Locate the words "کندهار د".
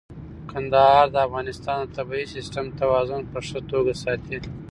0.51-1.15